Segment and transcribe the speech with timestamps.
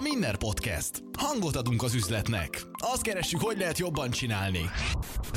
[0.00, 1.02] a Minner Podcast.
[1.18, 2.62] Hangot adunk az üzletnek.
[2.92, 4.70] Azt keressük, hogy lehet jobban csinálni.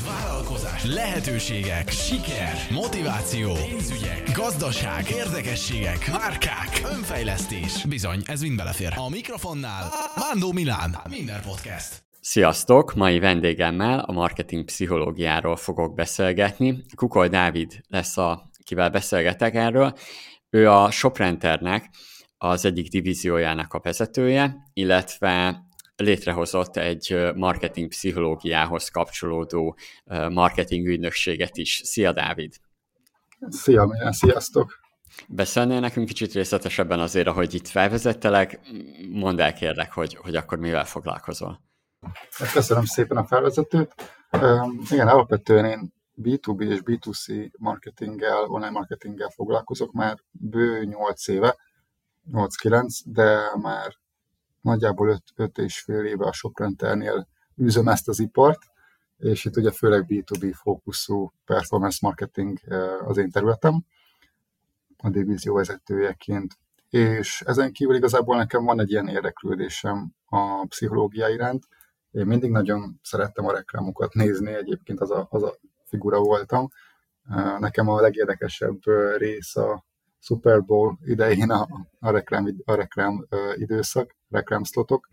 [0.05, 7.85] Vállalkozás, lehetőségek, siker, motiváció, pénzügyek, gazdaság, érdekességek, márkák, önfejlesztés.
[7.85, 8.93] Bizony, ez mind belefér.
[8.95, 10.97] A mikrofonnál Mándó Milán.
[11.09, 12.03] Minner Podcast.
[12.21, 12.93] Sziasztok!
[12.93, 16.83] Mai vendégemmel a marketing pszichológiáról fogok beszélgetni.
[16.95, 19.93] Kukol Dávid lesz a, kivel beszélgetek erről.
[20.49, 21.89] Ő a Shoprenternek
[22.43, 25.63] az egyik divíziójának a vezetője, illetve
[25.95, 29.77] létrehozott egy marketing pszichológiához kapcsolódó
[30.29, 31.81] marketing ügynökséget is.
[31.83, 32.55] Szia, Dávid!
[33.49, 34.79] Szia, milyen sziasztok!
[35.27, 38.59] Beszélnél nekünk kicsit részletesebben azért, ahogy itt felvezettelek,
[39.11, 41.61] mondd el kérlek, hogy, hogy akkor mivel foglalkozol.
[42.31, 43.93] Hát köszönöm szépen a felvezetőt.
[44.89, 51.55] igen, alapvetően én B2B és B2C marketinggel, online marketinggel foglalkozok már bő 8 éve,
[52.31, 53.95] 8-9, de már
[54.61, 57.27] nagyjából 5, 5 és fél éve a Shoprenternél
[57.61, 58.61] űzöm ezt az ipart,
[59.17, 62.59] és itt ugye főleg B2B fókuszú performance marketing
[63.05, 63.85] az én területem,
[64.97, 66.57] a divízió vezetőjeként.
[66.89, 71.63] És ezen kívül igazából nekem van egy ilyen érdeklődésem a pszichológia iránt.
[72.11, 76.67] Én mindig nagyon szerettem a reklámokat nézni, egyébként az a, az a figura voltam.
[77.59, 78.79] Nekem a legérdekesebb
[79.17, 79.85] rész a
[80.23, 81.67] Super Bowl idején a,
[81.99, 85.09] a reklám, a reklám uh, időszak, reklámszlotok.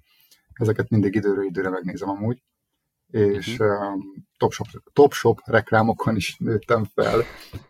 [0.53, 2.43] Ezeket mindig időről időre megnézem amúgy.
[3.11, 7.23] És um, top, shop, top shop reklámokon is nőttem fel.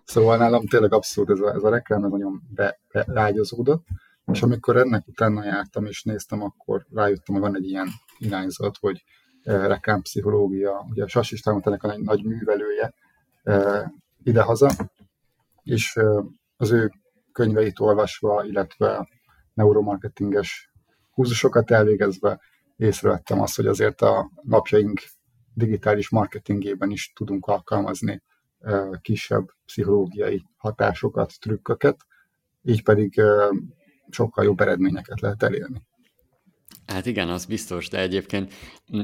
[0.04, 3.86] Szóval nálam tényleg abszolút ez a, ez a reklám ez nagyon be, beágyazódott.
[4.32, 9.04] És amikor ennek utána jártam és néztem, akkor rájöttem, hogy van egy ilyen irányzat, hogy
[9.44, 12.94] uh, reklámpszichológia, ugye a Sas István ennek a nagy művelője
[13.44, 13.84] uh,
[14.22, 14.70] idehaza,
[15.62, 16.24] és uh,
[16.56, 16.92] az ő
[17.32, 19.08] könyveit olvasva, illetve
[19.54, 20.72] neuromarketinges
[21.10, 22.40] kurzusokat elvégezve
[22.76, 25.00] észrevettem azt, hogy azért a napjaink
[25.54, 28.22] digitális marketingében is tudunk alkalmazni
[29.00, 31.96] kisebb pszichológiai hatásokat, trükköket,
[32.62, 33.22] így pedig
[34.08, 35.82] sokkal jobb eredményeket lehet elérni.
[36.90, 38.52] Hát igen, az biztos, de egyébként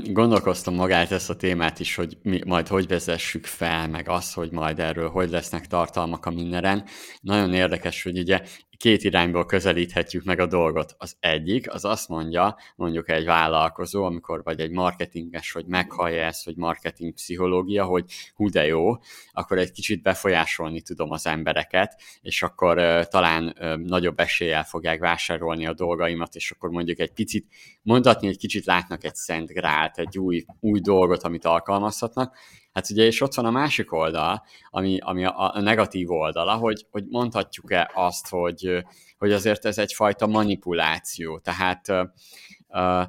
[0.05, 4.51] gondolkoztam magát ezt a témát is, hogy mi majd hogy vezessük fel, meg az, hogy
[4.51, 6.85] majd erről hogy lesznek tartalmak a mindenen.
[7.21, 8.43] Nagyon érdekes, hogy ugye
[8.77, 10.95] két irányból közelíthetjük meg a dolgot.
[10.99, 16.45] Az egyik, az azt mondja, mondjuk egy vállalkozó, amikor vagy egy marketinges, hogy meghallja ezt,
[16.45, 18.05] hogy marketing pszichológia, hogy
[18.35, 18.93] hú de jó,
[19.33, 24.99] akkor egy kicsit befolyásolni tudom az embereket, és akkor uh, talán uh, nagyobb eséllyel fogják
[24.99, 27.47] vásárolni a dolgaimat, és akkor mondjuk egy picit
[27.83, 32.37] mondhatni, egy kicsit látnak egy szent grált, egy új, új dolgot, amit alkalmazhatnak,
[32.77, 36.87] Hát ugye, és ott van a másik oldal, ami, ami a, a negatív oldala, hogy,
[36.91, 38.85] hogy mondhatjuk-e azt, hogy,
[39.19, 43.03] hogy azért ez egyfajta manipuláció, tehát uh,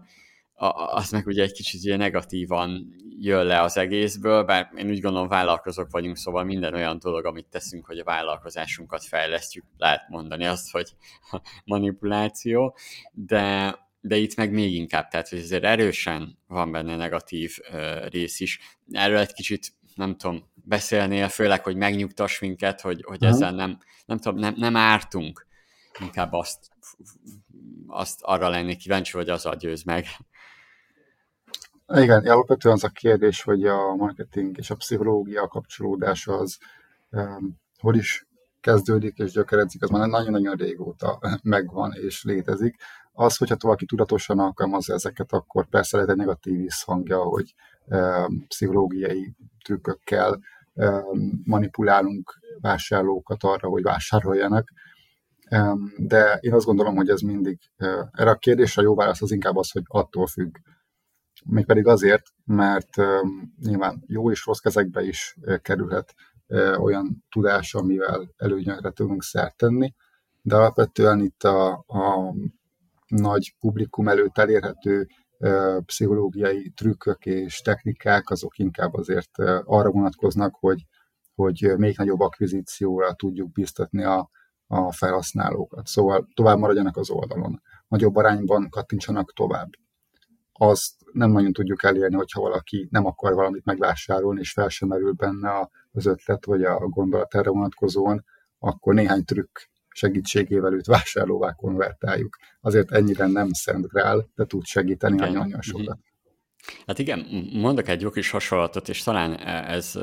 [0.95, 5.27] az meg ugye egy kicsit ugye negatívan jön le az egészből, bár én úgy gondolom
[5.27, 10.71] vállalkozók vagyunk, szóval minden olyan dolog, amit teszünk, hogy a vállalkozásunkat fejlesztjük, lehet mondani azt,
[10.71, 10.95] hogy
[11.65, 12.77] manipuláció,
[13.13, 13.75] de,
[14.07, 18.59] de itt meg még inkább, tehát hogy azért erősen van benne negatív uh, rész is.
[18.91, 23.29] Erről egy kicsit, nem tudom, beszélnél, főleg, hogy megnyugtass minket, hogy, hogy uh-huh.
[23.29, 25.45] ezzel nem, nem tudom, nem, nem ártunk.
[25.99, 26.69] Inkább azt,
[27.87, 30.05] azt arra lennék kíváncsi, hogy az győz meg.
[31.93, 36.57] Igen, alapvetően az a kérdés, hogy a marketing és a pszichológia kapcsolódása az
[37.09, 38.27] um, hol is
[38.59, 42.75] kezdődik és gyökeredzik, az már nagyon-nagyon régóta megvan és létezik.
[43.19, 47.53] Az, hogyha valaki tudatosan alkalmazza ezeket, akkor persze lehet egy negatív visszhangja, hogy
[47.87, 50.39] e, pszichológiai trükkökkel
[50.73, 51.03] e,
[51.43, 54.69] manipulálunk vásárlókat arra, hogy vásároljanak.
[55.43, 59.31] E, de én azt gondolom, hogy ez mindig, e, erre a kérdésre jó válasz az
[59.31, 60.55] inkább az, hogy attól függ.
[61.45, 63.21] Mégpedig azért, mert e,
[63.59, 66.15] nyilván jó és rossz kezekbe is e, kerülhet
[66.47, 69.93] e, olyan tudás, amivel előnyökre tudunk szert tenni,
[70.41, 72.33] de alapvetően itt a, a
[73.07, 75.07] nagy publikum előtt elérhető
[75.85, 80.85] pszichológiai trükkök és technikák, azok inkább azért arra vonatkoznak, hogy,
[81.35, 84.29] hogy még nagyobb akvizícióra tudjuk biztatni a,
[84.67, 85.87] a felhasználókat.
[85.87, 87.61] Szóval tovább maradjanak az oldalon.
[87.87, 89.69] Nagyobb arányban kattintsanak tovább.
[90.51, 95.11] Azt nem nagyon tudjuk elérni, hogyha valaki nem akar valamit megvásárolni, és fel sem merül
[95.11, 98.25] benne az ötlet vagy a gondolat erre vonatkozóan,
[98.59, 99.57] akkor néhány trükk
[99.97, 102.37] segítségével őt vásárlóvá konvertáljuk.
[102.59, 105.99] Azért ennyire nem szent grál, de tud segíteni nagyon-nagyon sokat.
[106.87, 109.95] Hát igen, mondok egy jó kis hasonlatot, és talán e, ez,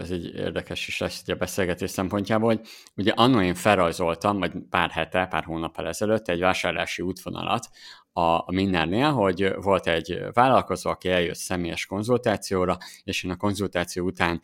[0.00, 2.60] ez egy érdekes is lesz a beszélgetés szempontjából, hogy
[2.96, 7.68] ugye annó én felrajzoltam, vagy pár hete, pár hónappal ezelőtt egy vásárlási útvonalat
[8.16, 14.04] a, a mindennél, hogy volt egy vállalkozó, aki eljött személyes konzultációra, és én a konzultáció
[14.04, 14.40] után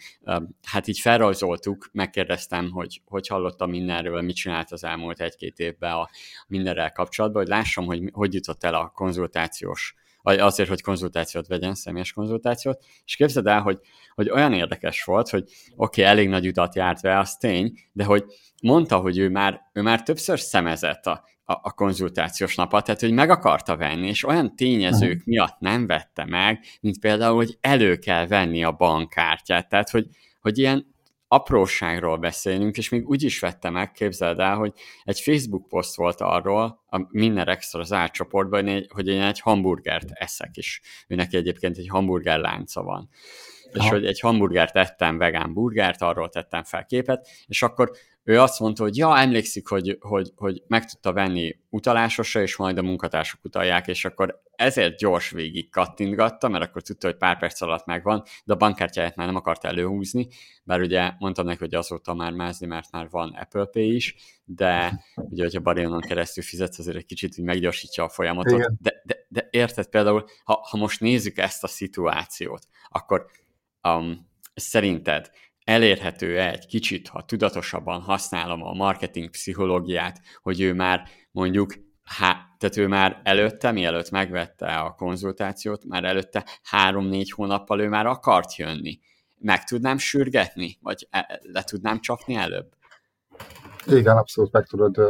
[0.63, 6.09] hát így felrajzoltuk, megkérdeztem, hogy hogy hallottam mindenről, mit csinált az elmúlt egy-két évben a
[6.47, 11.75] mindenrel kapcsolatban, hogy lássam, hogy hogy jutott el a konzultációs vagy azért, hogy konzultációt vegyen,
[11.75, 13.79] személyes konzultációt, és képzeld el, hogy,
[14.15, 18.05] hogy olyan érdekes volt, hogy oké, okay, elég nagy utat járt be, az tény, de
[18.05, 18.25] hogy
[18.63, 23.13] mondta, hogy ő már, ő már többször szemezett a, a, a konzultációs napot, tehát hogy
[23.13, 28.27] meg akarta venni, és olyan tényezők miatt nem vette meg, mint például, hogy elő kell
[28.27, 30.07] venni a bankkártyát, tehát hogy,
[30.41, 30.95] hogy ilyen
[31.33, 34.73] apróságról beszélünk, és még úgy is vette meg, képzeld el, hogy
[35.05, 40.57] egy Facebook poszt volt arról, a minden extra az átcsoportban, hogy én egy hamburgert eszek,
[40.57, 43.09] és őnek egyébként egy hamburger lánca van.
[43.73, 43.85] Aha.
[43.85, 47.91] És hogy egy hamburgert ettem, vegán burgert, arról tettem fel képet, és akkor
[48.23, 52.79] ő azt mondta, hogy ja, emlékszik, hogy, hogy, hogy meg tudta venni utalásosra, és majd
[52.79, 57.61] a munkatársak utalják, és akkor ezért gyors végig kattintgatta, mert akkor tudta, hogy pár perc
[57.61, 60.29] alatt megvan, de a bankkártyáját már nem akart előhúzni,
[60.65, 64.15] bár ugye mondtam neki, hogy azóta már mázni, mert már van Apple Pay is,
[64.45, 68.61] de ugye, hogyha Barionon keresztül fizetsz, azért egy kicsit hogy meggyorsítja a folyamatot.
[68.81, 73.27] De, de, de érted például, ha, ha most nézzük ezt a szituációt, akkor
[73.83, 75.31] um, szerinted
[75.65, 82.77] elérhető egy kicsit, ha tudatosabban használom a marketing pszichológiát, hogy ő már mondjuk, há, tehát
[82.77, 88.99] ő már előtte, mielőtt megvette a konzultációt, már előtte három-négy hónappal ő már akart jönni.
[89.39, 92.69] Meg tudnám sürgetni, vagy e, le tudnám csapni előbb?
[93.87, 95.01] Igen, abszolút meg tudod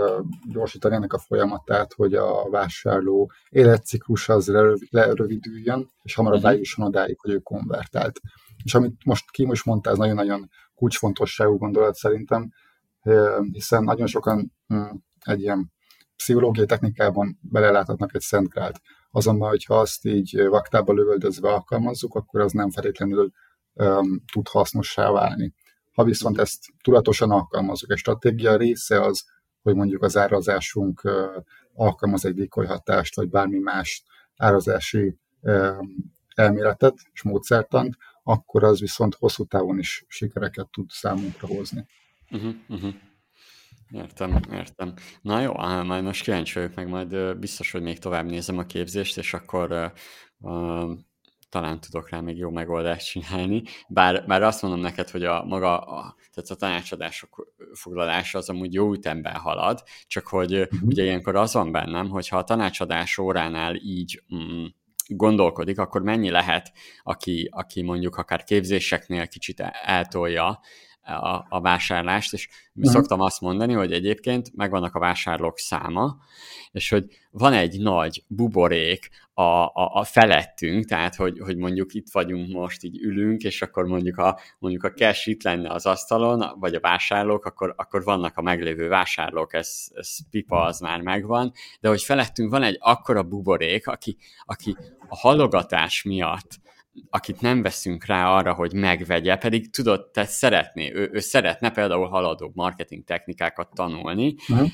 [0.52, 4.52] gyorsítani ennek a folyamatát, hogy a vásárló életciklus az
[4.91, 6.52] lerövidüljön, és hamarabb uh-huh.
[6.52, 8.20] eljusson odáig, hogy ő konvertált.
[8.65, 12.53] És amit most ki most mondta, ez nagyon-nagyon kulcsfontosságú gondolat szerintem,
[13.53, 15.73] hiszen nagyon sokan hm, egy ilyen
[16.17, 18.81] pszichológiai technikában beleláthatnak egy szentgrált.
[19.11, 23.31] Azonban, hogyha azt így vaktába lövöldözve alkalmazzuk, akkor az nem feltétlenül
[24.33, 25.55] tud hasznossá válni.
[25.93, 29.25] Ha viszont ezt tudatosan alkalmazzuk, egy stratégia része az,
[29.62, 31.11] hogy mondjuk az árazásunk
[31.75, 34.05] alkalmaz egy hatást, vagy bármi más
[34.37, 35.17] árazási
[36.35, 41.87] elméletet és módszertant, akkor az viszont hosszú távon is sikereket tud számunkra hozni.
[42.31, 42.94] Uh-huh, uh-huh.
[43.90, 44.94] Értem, értem.
[45.22, 45.52] Na jó,
[45.84, 49.72] majd most kíváncsi vagyok, meg majd biztos, hogy még tovább nézem a képzést, és akkor
[49.72, 49.90] uh,
[50.52, 50.90] uh,
[51.50, 53.62] talán tudok rá még jó megoldást csinálni.
[53.88, 58.75] Bár, bár azt mondom neked, hogy a maga, a, tehát a tanácsadások foglalása az amúgy
[58.75, 60.82] jó ütemben halad, csak hogy uh-huh.
[60.82, 64.64] ugye ilyenkor az van bennem, hogyha a tanácsadás óránál így mm,
[65.17, 66.73] gondolkodik, akkor mennyi lehet,
[67.03, 70.61] aki, aki mondjuk akár képzéseknél kicsit eltolja
[71.02, 72.93] a, a vásárlást, és uh-huh.
[72.93, 76.17] szoktam azt mondani, hogy egyébként megvannak a vásárlók száma,
[76.73, 82.11] és hogy van egy nagy buborék a, a, a felettünk, tehát hogy, hogy mondjuk itt
[82.12, 86.58] vagyunk most, így ülünk, és akkor mondjuk a, mondjuk a cash itt lenne az asztalon,
[86.58, 91.52] vagy a vásárlók, akkor, akkor vannak a meglévő vásárlók, ez, ez pipa, az már megvan,
[91.81, 94.76] de hogy felettünk van egy akkora buborék, aki, aki
[95.08, 96.61] a halogatás miatt
[97.11, 102.08] akit nem veszünk rá arra, hogy megvegye, pedig tudod, te szeretné, ő, ő szeretne például
[102.08, 104.69] haladó marketing technikákat tanulni, uh-huh.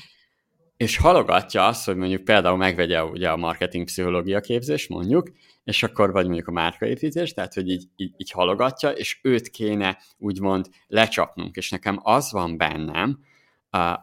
[0.77, 5.31] és halogatja azt, hogy mondjuk például megvegye ugye a marketing pszichológia képzés, mondjuk,
[5.63, 9.97] és akkor vagy mondjuk a márkaépítés, tehát hogy így, így, így halogatja, és őt kéne
[10.17, 13.19] úgymond lecsapnunk, és nekem az van bennem,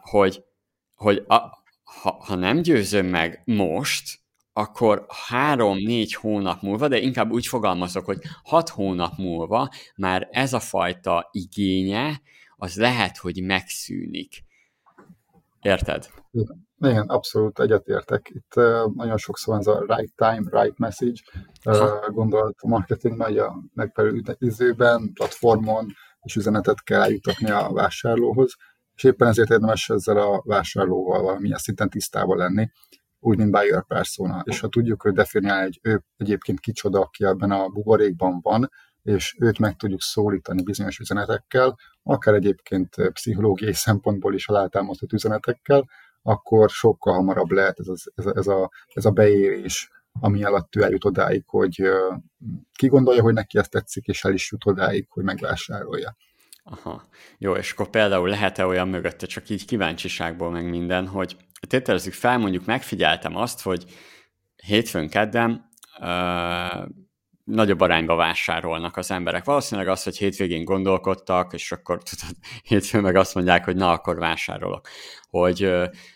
[0.01, 0.43] hogy,
[0.95, 4.19] hogy a, ha, ha nem győzöm meg most,
[4.57, 10.59] akkor három-négy hónap múlva, de inkább úgy fogalmazok, hogy hat hónap múlva már ez a
[10.59, 12.21] fajta igénye,
[12.57, 14.43] az lehet, hogy megszűnik.
[15.61, 16.07] Érted?
[16.79, 18.31] Igen, abszolút egyetértek.
[18.33, 21.19] Itt uh, nagyon sokszor ez a right time, right message
[21.65, 28.55] uh, gondolat a marketingben, hogy a megfelelő időben, platformon és üzenetet kell eljutatni a vásárlóhoz,
[28.95, 32.69] és éppen ezért érdemes ezzel a vásárlóval valamilyen szinten tisztában lenni,
[33.25, 34.43] úgy, mint buyer persona.
[34.45, 38.69] És ha tudjuk hogy definiálni, hogy ő egyébként kicsoda, aki ebben a buborékban van,
[39.03, 45.89] és őt meg tudjuk szólítani bizonyos üzenetekkel, akár egyébként pszichológiai szempontból is alátámasztott üzenetekkel,
[46.21, 49.89] akkor sokkal hamarabb lehet ez, az, ez, a, ez, a, ez a beérés,
[50.19, 51.81] ami alatt ő eljut odáig, hogy
[52.73, 56.15] ki gondolja, hogy neki ezt tetszik, és el is jut odáig, hogy megvásárolja.
[56.63, 57.03] Aha.
[57.37, 62.37] Jó, és akkor például lehet-e olyan mögötte, csak így kíváncsiságból meg minden, hogy tételezzük fel,
[62.37, 63.85] mondjuk megfigyeltem azt, hogy
[64.55, 65.69] hétfőn kedden
[65.99, 66.87] uh,
[67.43, 69.43] nagyobb arányba vásárolnak az emberek.
[69.43, 74.17] Valószínűleg az, hogy hétvégén gondolkodtak, és akkor tudod, hétfőn meg azt mondják, hogy na, akkor
[74.17, 74.87] vásárolok.
[75.29, 75.71] Hogy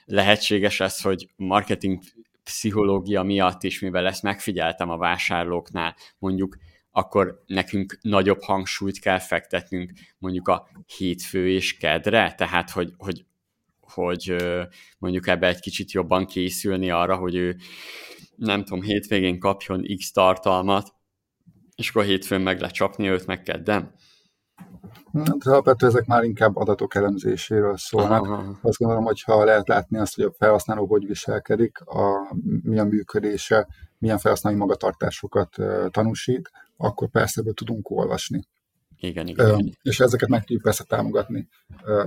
[0.06, 2.00] lehetséges ez, hogy marketing
[2.44, 6.58] pszichológia miatt is, mivel ezt megfigyeltem a vásárlóknál, mondjuk
[6.92, 13.26] akkor nekünk nagyobb hangsúlyt kell fektetnünk mondjuk a hétfő és kedre, tehát hogy, hogy,
[13.90, 14.36] hogy
[14.98, 17.56] mondjuk ebbe egy kicsit jobban készülni arra, hogy ő
[18.36, 20.94] nem tudom, hétvégén kapjon X tartalmat,
[21.76, 23.94] és akkor hétfőn meg lecsapni őt, meg kedden?
[25.14, 28.26] Hát alapvetően ezek már inkább adatok elemzéséről szólnak.
[28.26, 28.60] Aha.
[28.62, 33.68] Azt gondolom, hogy ha lehet látni azt, hogy a felhasználó hogy viselkedik, a, milyen működése,
[33.98, 38.48] milyen felhasználói magatartásokat uh, tanúsít, akkor persze ebből tudunk olvasni.
[39.00, 39.78] Igen, igen.
[39.82, 41.48] És ezeket meg tudjuk persze támogatni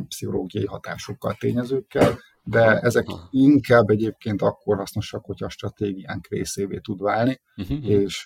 [0.08, 7.40] pszichológiai hatásokkal, tényezőkkel, de ezek inkább egyébként akkor hasznosak, hogyha a stratégiánk részévé tud válni,
[7.56, 7.88] uh-huh.
[7.88, 8.24] és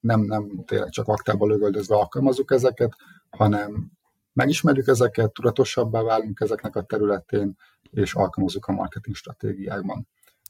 [0.00, 2.92] nem, nem tényleg csak aktába lögöldözve alkalmazunk ezeket,
[3.30, 3.90] hanem
[4.32, 7.56] megismerjük ezeket, tudatosabbá válunk ezeknek a területén,
[7.90, 10.08] és alkalmazzuk a marketing stratégiákban.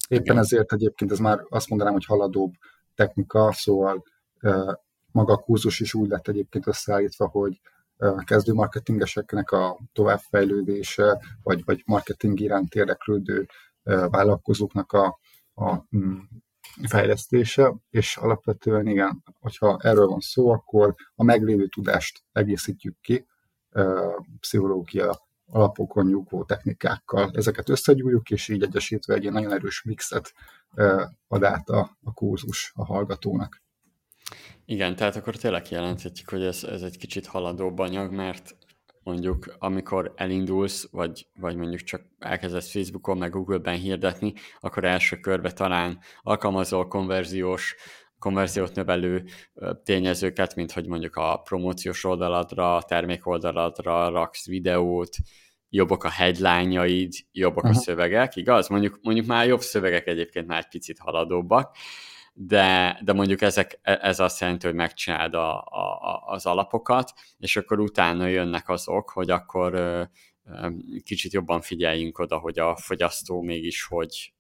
[0.08, 0.38] Éppen Igen.
[0.38, 2.52] ezért egyébként ez már azt mondanám, hogy haladóbb
[2.94, 4.04] technika, szóval
[5.18, 7.60] maga a kurzus is úgy lett egyébként összeállítva, hogy
[8.24, 13.46] kezdő marketingeseknek a továbbfejlődése, vagy, vagy marketing iránt érdeklődő
[13.82, 15.18] vállalkozóknak a,
[15.54, 16.18] a mm,
[16.88, 23.26] fejlesztése, és alapvetően igen, hogyha erről van szó, akkor a meglévő tudást egészítjük ki,
[24.40, 27.30] pszichológia alapokon nyugvó technikákkal.
[27.34, 30.32] Ezeket összegyújjuk, és így egyesítve egy ilyen nagyon erős mixet
[31.28, 33.62] ad át a, a kurzus a hallgatónak.
[34.70, 38.56] Igen, tehát akkor tényleg jelenthetjük, hogy ez, ez egy kicsit haladóbb anyag, mert
[39.02, 45.52] mondjuk amikor elindulsz, vagy, vagy mondjuk csak elkezdesz Facebookon, meg Google-ben hirdetni, akkor első körbe
[45.52, 47.76] talán alkalmazol konverziós,
[48.18, 49.24] konverziót növelő
[49.84, 55.16] tényezőket, mint hogy mondjuk a promóciós oldaladra, a termék oldaladra raksz videót,
[55.68, 57.78] jobbak a headline-jaid, jobbak uh-huh.
[57.78, 58.68] a szövegek, igaz?
[58.68, 61.76] Mondjuk, mondjuk már jobb szövegek egyébként már egy picit haladóbbak,
[62.40, 67.56] de, de mondjuk ezek, e, ez azt jelenti, hogy megcsináld a, a, az alapokat, és
[67.56, 69.74] akkor utána jönnek azok, hogy akkor
[71.04, 74.32] kicsit jobban figyeljünk oda, hogy a fogyasztó mégis hogy,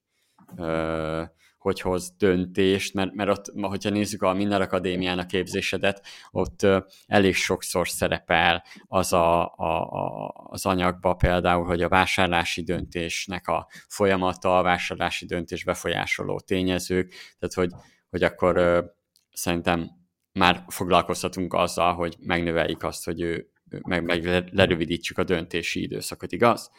[0.56, 1.22] ö,
[1.58, 6.66] hogy hoz döntést, mert, mert ott, hogyha nézzük a Minden Akadémián a képzésedet, ott
[7.06, 13.68] elég sokszor szerepel az a, a, a, az anyagba például, hogy a vásárlási döntésnek a
[13.88, 17.70] folyamata, a vásárlási döntés befolyásoló tényezők, tehát hogy,
[18.10, 18.84] hogy akkor
[19.32, 19.90] szerintem
[20.32, 23.50] már foglalkozhatunk azzal, hogy megnöveljük azt, hogy ő,
[23.82, 26.70] meg, meg lerövidítsük a döntési időszakot, igaz?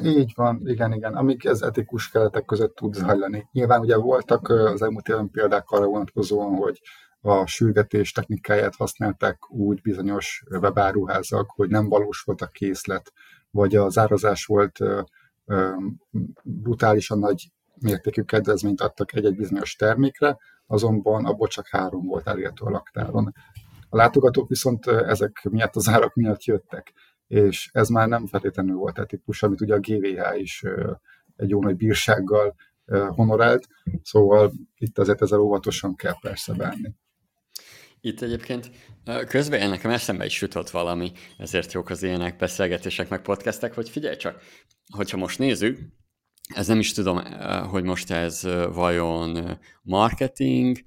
[0.00, 1.14] Így van, igen, igen.
[1.14, 3.48] Amíg ez etikus keretek között tud zajlani.
[3.52, 6.80] Nyilván ugye voltak az elmúlt évben példák arra vonatkozóan, hogy
[7.20, 13.12] a sürgetés technikáját használták úgy bizonyos webáruházak, hogy nem valós volt a készlet,
[13.50, 14.78] vagy az árazás volt
[16.42, 22.70] brutálisan nagy mértékű kedvezményt adtak egy-egy bizonyos termékre, azonban abból csak három volt elérhető a
[22.70, 23.32] laktáron.
[23.88, 26.92] A látogatók viszont ezek miatt az árak miatt jöttek
[27.32, 30.62] és ez már nem feltétlenül volt etikus, amit ugye a GVH is
[31.36, 32.54] egy jó nagy bírsággal
[33.08, 33.66] honorált,
[34.02, 36.94] szóval itt azért ezzel óvatosan kell persze bánni.
[38.00, 38.70] Itt egyébként
[39.28, 44.16] közben nekem eszembe is jutott valami, ezért jók az ilyenek, beszélgetések, meg podcastek, hogy figyelj
[44.16, 44.42] csak,
[44.96, 45.78] hogyha most nézzük,
[46.54, 47.20] ez nem is tudom,
[47.68, 50.78] hogy most ez vajon marketing,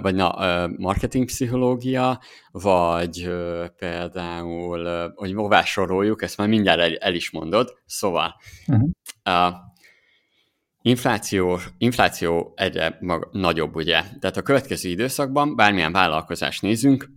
[0.00, 3.30] vagy na, marketing pszichológia, vagy
[3.76, 8.34] például, hogy hová soroljuk, ezt már mindjárt el, el is mondod, szóval
[8.66, 8.90] uh-huh.
[9.22, 9.52] a
[10.82, 14.02] infláció, infláció egyre mag, nagyobb, ugye?
[14.20, 17.10] Tehát a következő időszakban bármilyen vállalkozást nézünk,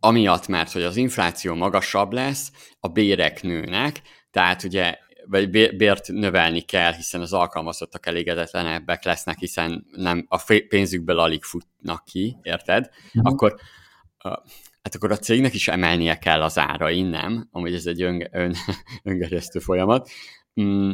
[0.00, 4.98] amiatt, mert hogy az infláció magasabb lesz, a bérek nőnek, tehát ugye
[5.28, 12.04] vagy bért növelni kell, hiszen az alkalmazottak elégedetlenebbek lesznek, hiszen nem a pénzükből alig futnak
[12.04, 12.90] ki, érted?
[13.06, 13.32] Uh-huh.
[13.32, 13.54] Akkor
[14.82, 17.48] hát akkor a cégnek is emelnie kell az árain, nem?
[17.50, 18.54] Amúgy ez egy ön, ön,
[19.02, 20.08] öngerjesztő folyamat.
[20.60, 20.90] Mm,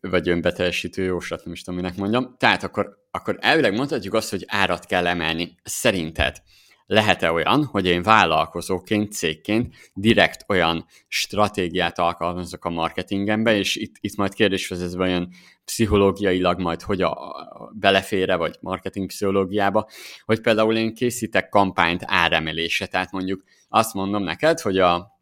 [0.00, 2.34] vagy önbeteljesítő jóslat, nem is tudom, minek mondjam.
[2.38, 5.54] Tehát akkor, akkor elvileg mondhatjuk azt, hogy árat kell emelni.
[5.62, 6.36] Szerinted
[6.92, 14.16] lehet-e olyan, hogy én vállalkozóként, cégként direkt olyan stratégiát alkalmazok a marketingembe, és itt, itt
[14.16, 15.28] majd kérdés hogy olyan
[15.64, 17.34] pszichológiailag majd hogy a
[17.72, 19.88] belefére, vagy marketing pszichológiába,
[20.24, 25.19] hogy például én készítek kampányt áremelése, tehát mondjuk azt mondom neked, hogy a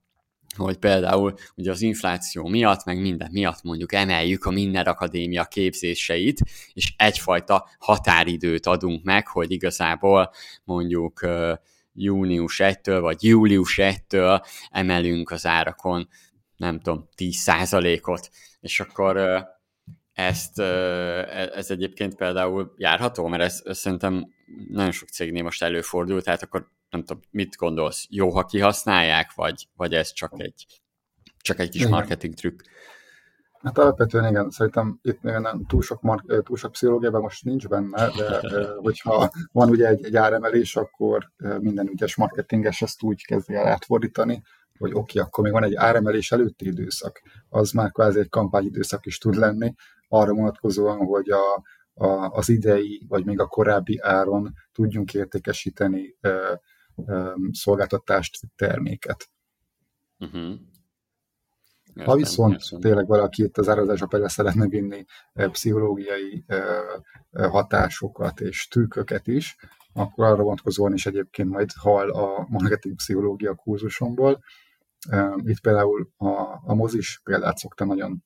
[0.65, 6.41] hogy például ugye az infláció miatt, meg minden miatt mondjuk emeljük a Minden Akadémia képzéseit,
[6.73, 10.31] és egyfajta határidőt adunk meg, hogy igazából
[10.65, 11.27] mondjuk
[11.93, 16.09] június 1-től, vagy július 1-től emelünk az árakon,
[16.57, 19.47] nem tudom, 10%-ot, és akkor
[20.12, 20.65] ezt, e,
[21.55, 24.35] ez egyébként például járható, mert ez, ez szerintem
[24.69, 29.68] nagyon sok cégnél most előfordul, tehát akkor nem tudom, mit gondolsz, jó, ha kihasználják, vagy,
[29.76, 30.66] vagy ez csak egy,
[31.40, 31.92] csak egy kis igen.
[31.92, 32.61] marketing trükk?
[33.59, 37.68] Hát alapvetően igen, szerintem itt még nem túl sok, mark, túl sok pszichológiában most nincs
[37.68, 43.54] benne, de hogyha van ugye egy, egy áremelés, akkor minden ügyes marketinges ezt úgy kezdi
[43.54, 44.42] el átfordítani,
[44.78, 49.07] hogy oké, okay, akkor még van egy áremelés előtti időszak, az már kvázi egy kampányidőszak
[49.07, 49.75] is tud lenni,
[50.09, 51.62] arra vonatkozóan, hogy a,
[51.95, 56.16] a, az idei, vagy még a korábbi áron tudjunk értékesíteni
[57.52, 59.31] szolgáltatást, terméket.
[60.19, 60.55] Uh-huh.
[62.05, 62.81] Ha viszont értem.
[62.81, 66.45] tényleg valaki itt az árazásba például szeretne vinni pszichológiai
[67.33, 69.57] hatásokat és tűköket is,
[69.93, 74.43] akkor arra vonatkozóan is egyébként majd hall a marketing pszichológia kurzusomból.
[75.37, 76.28] Itt például a,
[76.64, 78.25] a mozis példát szokta nagyon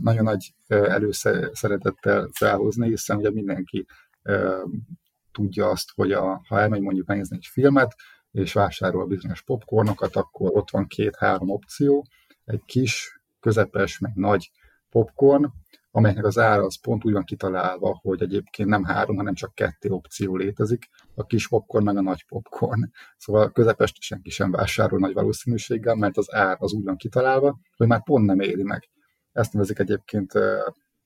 [0.00, 3.86] nagyon nagy előszeretettel felhozni, hiszen ugye mindenki
[5.32, 7.94] tudja azt, hogy a, ha elmegy mondjuk megnézni egy filmet,
[8.30, 12.06] és vásárol bizonyos popcornokat, akkor ott van két-három opció,
[12.44, 14.50] egy kis, közepes, meg nagy
[14.90, 15.52] popcorn,
[15.90, 19.88] amelynek az ára az pont úgy van kitalálva, hogy egyébként nem három, hanem csak kettő
[19.88, 22.90] opció létezik, a kis popcorn meg a nagy popcorn.
[23.16, 27.58] Szóval a közepest senki sem vásárol nagy valószínűséggel, mert az ár az úgy van kitalálva,
[27.76, 28.88] hogy már pont nem éri meg.
[29.32, 30.32] Ezt nevezik egyébként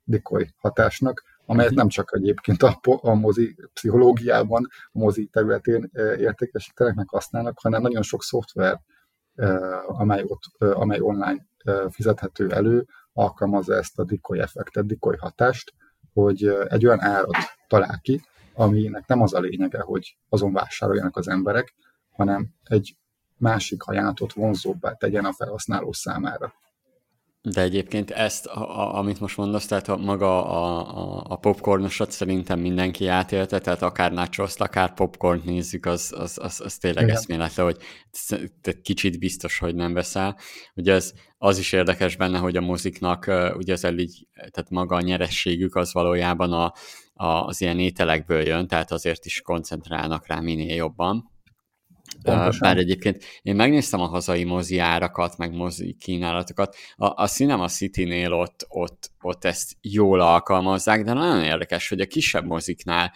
[0.04, 1.78] decoy hatásnak, amelyet mhm.
[1.78, 8.02] nem csak egyébként a, a mozi pszichológiában, a mozi területén értékesítenek, meg használnak, hanem nagyon
[8.02, 8.80] sok szoftver,
[9.86, 11.46] amely, ott, amely online
[11.90, 15.72] fizethető elő, alkalmazza ezt a decoy effektet, decoy hatást,
[16.12, 17.36] hogy egy olyan árat
[17.68, 18.22] talál ki,
[18.54, 21.74] aminek nem az a lényege, hogy azon vásároljanak az emberek,
[22.10, 22.96] hanem egy
[23.36, 26.54] másik ajánlatot vonzóbbá tegyen a felhasználó számára.
[27.50, 32.60] De egyébként ezt, a, amit most mondasz, tehát a, maga a, a, a popcornosat szerintem
[32.60, 37.16] mindenki átélte, tehát akár nachos akár popcorn nézzük, az, az, az, az tényleg Igen.
[37.16, 37.76] eszméletlen, hogy
[38.60, 40.36] te kicsit biztos, hogy nem veszel.
[40.74, 43.24] Ugye ez, az is érdekes benne, hogy a moziknak
[43.56, 46.72] ugye az így, tehát maga a nyerességük az valójában a,
[47.14, 51.32] a, az ilyen ételekből jön, tehát azért is koncentrálnak rá minél jobban.
[52.22, 52.58] Pontosan.
[52.60, 56.76] Bár egyébként én megnéztem a hazai mozi árakat, meg mozi kínálatokat.
[56.96, 62.06] A, a Cinema City-nél ott, ott, ott ezt jól alkalmazzák, de nagyon érdekes, hogy a
[62.06, 63.12] kisebb moziknál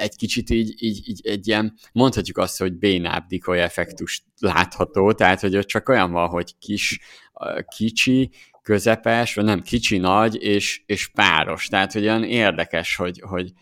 [0.00, 5.40] egy kicsit így, így, így egy ilyen, mondhatjuk azt, hogy bénább dikoly effektus látható, tehát
[5.40, 7.00] hogy ott csak olyan van, hogy kis,
[7.76, 8.30] kicsi,
[8.62, 11.66] közepes, vagy nem kicsi, nagy és, és páros.
[11.66, 13.52] Tehát, hogy olyan érdekes, hogy, hogy,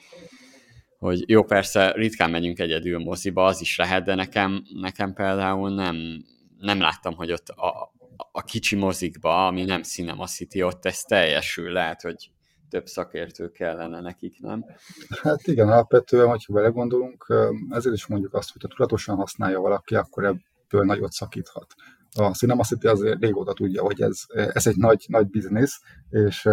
[1.01, 5.97] hogy jó, persze ritkán megyünk egyedül moziba, az is lehet, de nekem, nekem például nem,
[6.59, 7.93] nem láttam, hogy ott a,
[8.33, 12.31] a kicsi mozikba, ami nem Cinema City, ott ez teljesül, lehet, hogy
[12.69, 14.65] több szakértő kellene nekik, nem?
[15.23, 17.27] Hát igen, alapvetően, hogyha belegondolunk,
[17.71, 21.75] ezért is mondjuk azt, hogy ha tudatosan használja valaki, akkor ebből nagyot szakíthat.
[22.15, 26.49] A Cinema City azért régóta tudja, hogy ez, ez egy nagy, nagy biznisz, és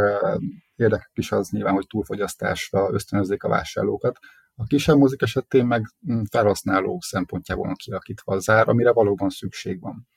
[0.75, 4.17] érdekes is az nyilván, hogy túlfogyasztásra ösztönözzék a vásárlókat.
[4.55, 10.07] A kisebb mozik esetén meg mm, felhasználó szempontjából kialakítva az ár, amire valóban szükség van.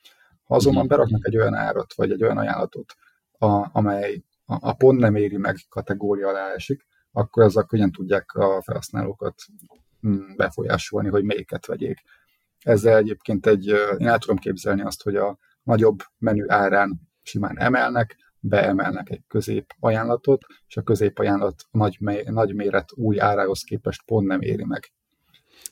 [0.45, 0.93] Ha azonban mhm.
[0.93, 2.95] beraknak egy olyan árat, vagy egy olyan ajánlatot,
[3.39, 8.35] a, amely a, a pont nem éri meg kategória alá esik, akkor ezzel könnyen tudják
[8.35, 9.35] a felhasználókat
[10.07, 12.03] mm, befolyásolni, hogy melyiket vegyék.
[12.61, 13.67] Ezzel egyébként egy,
[13.99, 19.75] én el tudom képzelni azt, hogy a nagyobb menü árán simán emelnek, beemelnek egy közép
[19.81, 24.93] ajánlatot, és a közép ajánlat nagy, nagy méret új árához képest pont nem éri meg.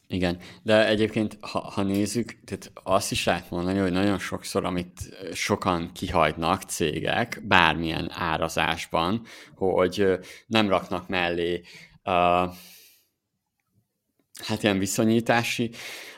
[0.06, 5.00] Igen, de egyébként, ha, ha nézzük, tehát azt is lehet mondani, hogy nagyon sokszor, amit
[5.32, 9.22] sokan kihagynak cégek, bármilyen árazásban,
[9.54, 11.62] hogy nem raknak mellé
[12.04, 12.54] uh,
[14.46, 15.70] hát ilyen viszonyítási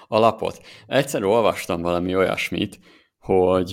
[0.09, 0.67] alapot.
[0.87, 2.79] Egyszer olvastam valami olyasmit,
[3.19, 3.71] hogy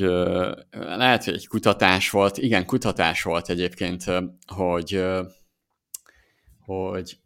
[0.72, 4.04] lehet, hogy egy kutatás volt, igen, kutatás volt egyébként,
[4.56, 5.06] hogy,
[6.66, 7.18] hogy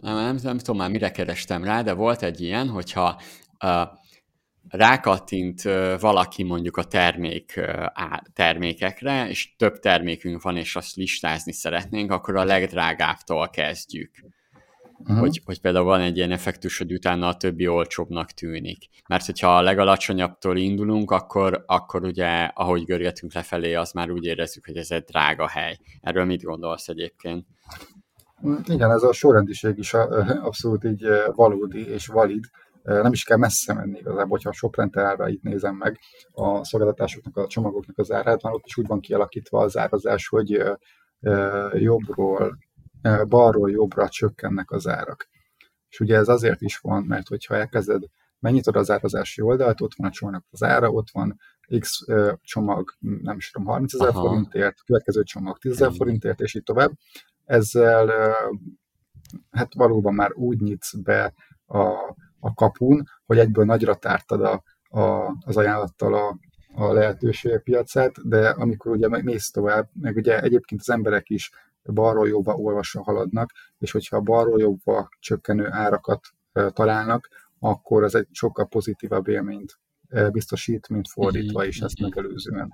[0.00, 3.20] nem, nem, nem tudom már mire kerestem rá, de volt egy ilyen, hogyha
[4.68, 5.62] rákattint
[6.00, 7.60] valaki mondjuk a termék,
[8.32, 14.10] termékekre, és több termékünk van, és azt listázni szeretnénk, akkor a legdrágábbtól kezdjük.
[15.04, 15.18] Uh-huh.
[15.18, 18.88] hogy, hogy például van egy ilyen effektus, hogy utána a többi olcsóbbnak tűnik.
[19.08, 24.66] Mert hogyha a legalacsonyabbtól indulunk, akkor, akkor ugye, ahogy görgetünk lefelé, az már úgy érezzük,
[24.66, 25.78] hogy ez egy drága hely.
[26.00, 27.46] Erről mit gondolsz egyébként?
[28.64, 29.94] Igen, ez a sorrendiség is
[30.42, 32.44] abszolút így valódi és valid.
[32.82, 35.98] Nem is kell messze menni igazából, hogyha a shoprenterre itt nézem meg
[36.32, 40.62] a szolgáltatásoknak, a csomagoknak az árát, már ott is úgy van kialakítva az árazás, hogy
[41.72, 42.58] jobbról,
[43.28, 45.28] balról jobbra csökkennek az árak.
[45.88, 48.02] És ugye ez azért is van, mert hogyha elkezded,
[48.38, 51.38] megnyitod az árazási oldalt, ott van a csomagnak az ára, ott van
[51.78, 52.04] X
[52.42, 56.92] csomag, nem is tudom, 30 ezer forintért, következő csomag 10 ezer forintért, és így tovább.
[57.44, 58.34] Ezzel
[59.50, 61.34] hát valóban már úgy nyitsz be
[61.66, 61.78] a,
[62.40, 64.62] a kapun, hogy egyből nagyra tártad a,
[65.00, 66.38] a, az ajánlattal a,
[66.74, 71.50] a lehetőség piacát, de amikor ugye mész tovább, meg ugye egyébként az emberek is
[71.92, 76.20] balról jobbra olvasva haladnak, és hogyha balról jobbra csökkenő árakat
[76.52, 79.78] találnak, akkor ez egy sokkal pozitívabb élményt
[80.32, 82.72] biztosít, mint fordítva is ezt megelőzően.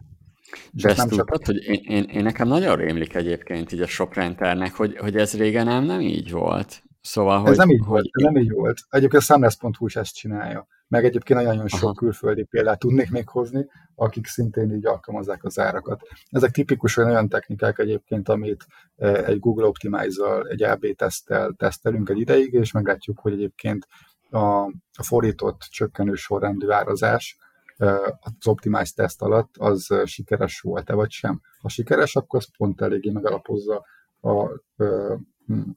[0.72, 1.46] És ezt nem tudtad, csak...
[1.46, 5.66] hogy én, én, én, nekem nagyon rémlik egyébként így a shoprenternek, hogy, hogy ez régen
[5.66, 6.82] nem, nem így volt.
[7.00, 7.88] Szóval, ez hogy, nem így hogy...
[7.88, 8.78] volt, ez nem így volt.
[8.88, 10.66] Egyébként a Sunless.hu is ezt csinálja.
[10.90, 11.92] Meg egyébként nagyon sok Aha.
[11.92, 16.02] külföldi példát tudnék még hozni, akik szintén így alkalmazzák az árakat.
[16.30, 22.18] Ezek tipikusan olyan technikák egyébként, amit e, egy Google Optimize-zal, egy AB teszttel tesztelünk egy
[22.18, 23.86] ideig, és meglátjuk, hogy egyébként
[24.30, 24.46] a,
[24.92, 27.36] a fordított csökkenő sorrendű árazás
[27.76, 31.40] e, az Optimize teszt alatt az sikeres volt-e vagy sem.
[31.60, 33.84] Ha sikeres, akkor az pont eléggé megalapozza
[34.20, 34.44] a,
[34.76, 35.18] e,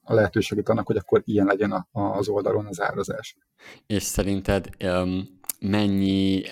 [0.02, 3.36] a lehetőséget annak, hogy akkor ilyen legyen az oldalon az árazás.
[3.86, 6.42] És szerinted um, mennyi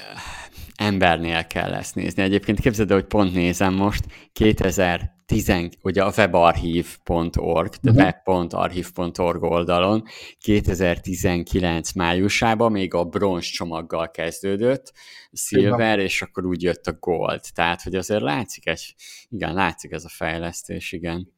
[0.77, 2.23] embernél kell ezt nézni?
[2.23, 7.97] Egyébként képzeld hogy pont nézem most, 2010, ugye a webarchive.org, uh-huh.
[7.97, 10.05] web.archive.org oldalon
[10.39, 14.93] 2019 májusában még a bronz csomaggal kezdődött,
[15.33, 17.41] silver, és akkor úgy jött a gold.
[17.55, 18.95] Tehát, hogy azért látszik egy,
[19.29, 21.33] igen, látszik ez a fejlesztés, igen.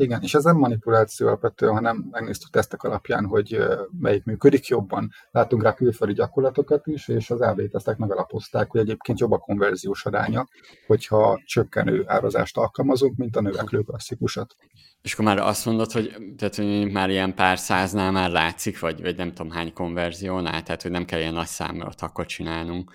[0.00, 3.58] Igen, és ez nem manipuláció alapvetően, hanem megnéztük tesztek alapján, hogy
[4.00, 5.10] melyik működik jobban.
[5.30, 10.06] Látunk rá külföldi gyakorlatokat is, és az AB tesztek megalapozták, hogy egyébként jobb a konverziós
[10.06, 10.48] aránya,
[10.86, 14.56] hogyha csökkenő árazást alkalmazunk, mint a növekvő klasszikusat.
[15.02, 19.00] És akkor már azt mondod, hogy, tehát, hogy már ilyen pár száznál már látszik, vagy,
[19.02, 22.92] vagy nem tudom hány konverziónál, tehát hogy nem kell ilyen nagy számot akkor csinálnunk.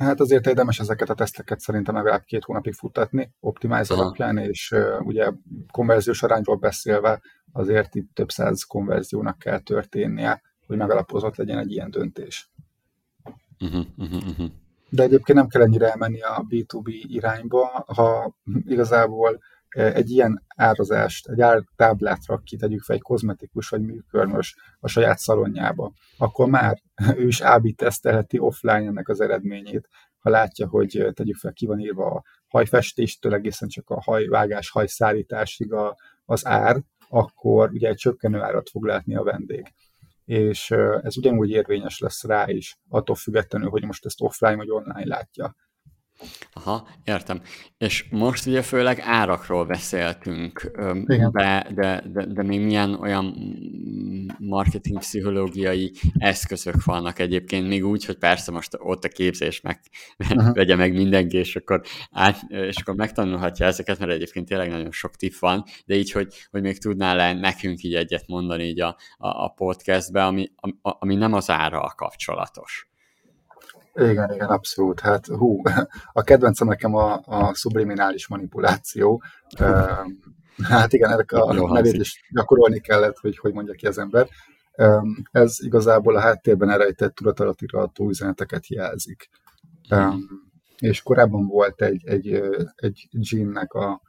[0.00, 5.06] Hát azért érdemes ezeket a teszteket szerintem legalább két hónapig futtatni, optimize alapján, és uh,
[5.06, 5.32] ugye
[5.72, 7.20] konverziós arányról beszélve
[7.52, 12.50] azért itt több száz konverziónak kell történnie, hogy megalapozott legyen egy ilyen döntés.
[13.60, 14.50] Uh-huh, uh-huh, uh-huh.
[14.88, 18.36] De egyébként nem kell ennyire elmenni a B2B irányba, ha
[18.66, 25.92] igazából egy ilyen árazást, egy ártáblátra kitegyük fel egy kozmetikus vagy műkörmös a saját szalonjába,
[26.18, 26.82] akkor már
[27.16, 31.78] ő is AB tesztelheti offline ennek az eredményét, ha látja, hogy tegyük fel, ki van
[31.78, 38.40] írva a hajfestéstől egészen csak a hajvágás, hajszállításig a, az ár, akkor ugye egy csökkenő
[38.40, 39.72] árat fog látni a vendég.
[40.24, 40.70] És
[41.02, 45.54] ez ugyanúgy érvényes lesz rá is, attól függetlenül, hogy most ezt offline vagy online látja.
[46.52, 47.40] Aha, értem.
[47.78, 50.70] És most ugye főleg árakról beszéltünk,
[51.06, 53.34] de, de, de, de még milyen olyan
[54.38, 59.80] marketing pszichológiai eszközök vannak egyébként, még úgy, hogy persze most ott a képzés meg
[60.18, 60.54] uh-huh.
[60.58, 61.80] vegye meg mindenki, és akkor,
[62.10, 66.34] át, és akkor megtanulhatja ezeket, mert egyébként tényleg nagyon sok tipp van, de így, hogy,
[66.50, 70.70] hogy még tudnál le nekünk így egyet mondani így a, a, a podcastbe, ami, a,
[70.82, 72.89] ami nem az árral kapcsolatos.
[73.94, 75.00] Igen, igen, abszolút.
[75.00, 75.62] Hát hú,
[76.12, 79.22] a kedvencem nekem a, a subliminális manipuláció.
[80.62, 84.28] Hát igen, ennek a Jó, nevét is gyakorolni kellett, hogy hogy mondja ki az ember.
[85.30, 87.66] Ez igazából a háttérben elrejtett tudatalatti
[88.00, 89.28] üzeneteket jelzik.
[90.78, 92.42] És korábban volt egy, egy,
[92.74, 94.00] egy ginnek a,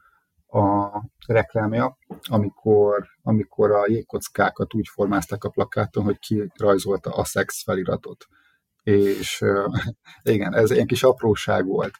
[0.46, 0.90] a
[1.26, 8.26] reklámja, amikor, amikor a jégkockákat úgy formázták a plakáton, hogy kirajzolta a szex feliratot
[8.82, 9.44] és
[10.22, 11.94] igen, ez egy kis apróság volt.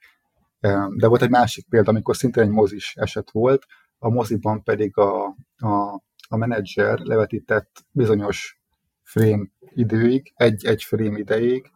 [0.97, 3.66] De volt egy másik példa, amikor szintén egy mozis eset volt,
[3.99, 5.25] a moziban pedig a,
[5.57, 8.61] a, a menedzser levetített bizonyos
[9.03, 11.71] frame időig, egy-egy frame ideig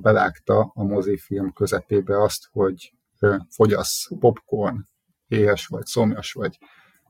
[0.00, 2.92] bevágta a mozifilm közepébe azt, hogy
[3.48, 4.88] fogyasz popcorn,
[5.28, 6.58] éhes vagy, szomjas vagy,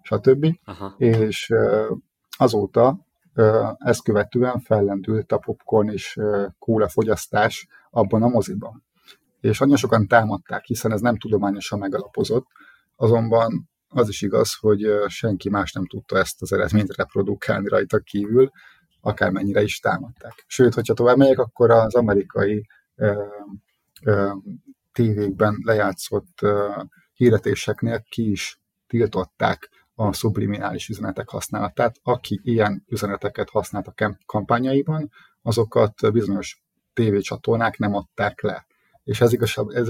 [0.03, 0.47] stb.
[0.65, 0.95] Aha.
[0.99, 1.53] És
[2.39, 3.07] azóta
[3.79, 6.19] ezt követően fellendült a popcorn és
[6.59, 8.85] kóla fogyasztás abban a moziban.
[9.41, 12.47] És nagyon sokan támadták, hiszen ez nem tudományosan megalapozott,
[12.97, 18.51] azonban az is igaz, hogy senki más nem tudta ezt az eredményt reprodukálni rajta kívül,
[19.01, 20.45] akármennyire is támadták.
[20.47, 23.25] Sőt, hogyha tovább megyek, akkor az amerikai ö,
[24.03, 24.33] ö,
[24.93, 29.71] tévékben lejátszott ö, hirdetéseknél ki is tiltották
[30.07, 31.97] a subliminális üzenetek használatát.
[32.03, 35.11] Aki ilyen üzeneteket használt a kampányaiban,
[35.43, 36.63] azokat bizonyos
[36.93, 38.67] tévécsatornák nem adták le.
[39.05, 39.89] És ez igazából ez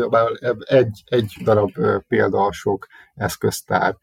[0.59, 1.71] egy, egy darab
[2.09, 3.97] példa a sok eszköztár,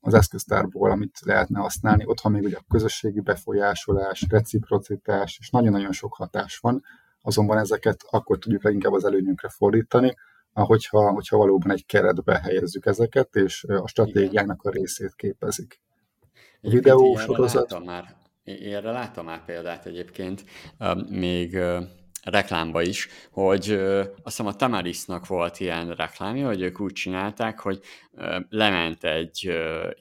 [0.00, 2.04] az eszköztárból, amit lehetne használni.
[2.06, 6.82] Ott van még ugye a közösségi befolyásolás, reciprocitás, és nagyon-nagyon sok hatás van,
[7.20, 10.14] azonban ezeket akkor tudjuk leginkább az előnyünkre fordítani,
[10.62, 15.80] hogyha, hogyha valóban egy keretbe helyezzük ezeket, és a stratégiának a részét képezik.
[16.60, 17.84] Videósorozat...
[17.84, 20.44] Már, erre láttam már példát egyébként,
[21.08, 21.58] még
[22.22, 27.80] reklámba is, hogy azt hiszem a Tamarisnak volt ilyen reklámja, hogy ők úgy csinálták, hogy
[28.48, 29.50] lement egy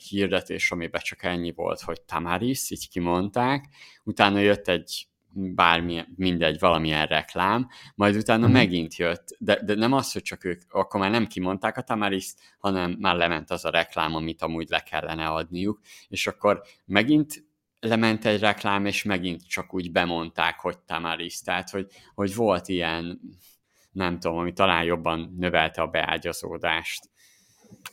[0.09, 3.65] hirdetés, amiben csak ennyi volt, hogy Tamaris, így kimondták,
[4.03, 8.55] utána jött egy bármi, mindegy, valamilyen reklám, majd utána uh-huh.
[8.55, 12.39] megint jött, de, de nem az, hogy csak ők, akkor már nem kimondták a Tamariszt,
[12.57, 17.45] hanem már lement az a reklám, amit amúgy le kellene adniuk, és akkor megint
[17.79, 23.19] lement egy reklám, és megint csak úgy bemondták, hogy Tamaris, tehát hogy, hogy volt ilyen,
[23.91, 27.09] nem tudom, ami talán jobban növelte a beágyazódást.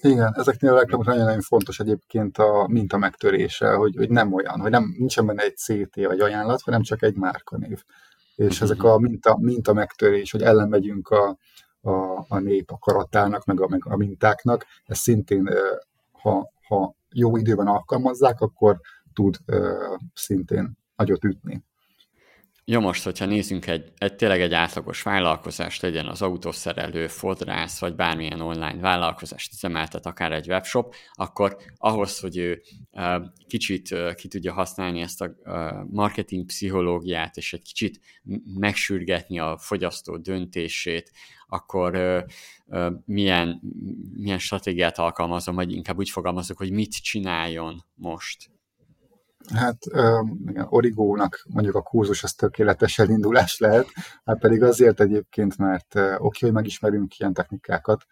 [0.00, 4.70] Igen, ezeknél a reklámok nagyon-nagyon fontos egyébként a minta megtörése, hogy, hogy nem olyan, hogy
[4.70, 7.82] nem, nincsen benne egy CT vagy ajánlat, hanem csak egy márkanév.
[8.34, 11.36] És ezek a minta, minta megtörés, hogy ellenmegyünk a,
[11.80, 15.50] a, a nép akaratának, meg a, meg a mintáknak, ez szintén,
[16.12, 18.80] ha, ha jó időben alkalmazzák, akkor
[19.12, 19.36] tud
[20.14, 21.64] szintén nagyot ütni.
[22.66, 27.94] Jó, most, hogyha nézzünk egy, egy tényleg egy átlagos vállalkozást, legyen az autószerelő, fodrász, vagy
[27.94, 32.62] bármilyen online vállalkozást üzemeltet, akár egy webshop, akkor ahhoz, hogy ő
[33.46, 35.34] kicsit ki tudja használni ezt a
[35.90, 38.00] marketing pszichológiát, és egy kicsit
[38.54, 41.10] megsürgetni a fogyasztó döntését,
[41.46, 42.24] akkor
[43.04, 43.60] milyen,
[44.16, 48.53] milyen stratégiát alkalmazom, vagy inkább úgy fogalmazok, hogy mit csináljon most
[49.52, 49.78] Hát
[50.46, 53.86] igen, Origónak mondjuk a kurzus az tökéletes elindulás lehet,
[54.24, 58.04] hát pedig azért egyébként, mert oké, hogy megismerünk ilyen technikákat,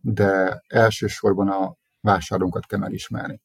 [0.00, 3.40] de elsősorban a vásárlónkat kell megismerni.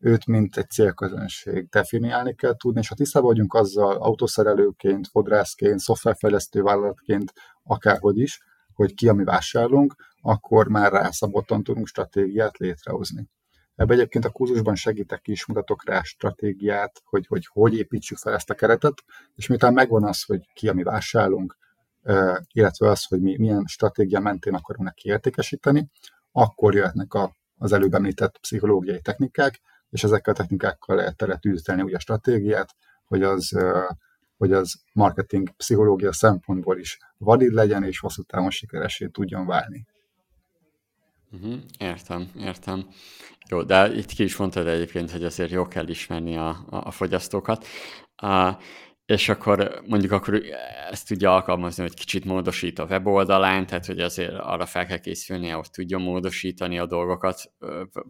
[0.00, 6.62] Őt, mint egy célközönség definiálni kell tudni, és ha tisztában vagyunk azzal autószerelőként, fodrászként, szoftverfejlesztő
[6.62, 7.32] vállalatként,
[7.62, 8.40] akárhogy is,
[8.72, 13.28] hogy ki a mi vásárlunk, akkor már rászabottan tudunk stratégiát létrehozni.
[13.78, 18.50] Ebben egyébként a kurzusban segítek is, mutatok rá stratégiát, hogy, hogy hogy építsük fel ezt
[18.50, 21.56] a keretet, és miután megvan az, hogy ki a mi vásárlunk,
[22.52, 25.90] illetve az, hogy mi milyen stratégia mentén akarunk neki értékesíteni,
[26.32, 29.60] akkor jöhetnek a, az előbb említett pszichológiai technikák,
[29.90, 33.58] és ezekkel a technikákkal lehet teretűzdelni úgy a stratégiát, hogy az,
[34.36, 39.86] hogy az marketing pszichológia szempontból is valid legyen, és hosszú távon sikeresé tudjon válni.
[41.30, 42.88] Uh-huh, értem, értem.
[43.48, 46.90] Jó, de itt ki is mondtad egyébként, hogy azért jó kell ismerni a, a, a
[46.90, 47.66] fogyasztókat.
[48.22, 48.56] Uh,
[49.08, 50.42] és akkor mondjuk akkor
[50.90, 55.52] ezt tudja alkalmazni, hogy kicsit módosít a weboldalán, tehát hogy azért arra fel kell készülnie,
[55.52, 57.52] hogy tudjon módosítani a dolgokat.